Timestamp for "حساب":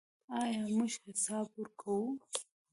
1.05-1.47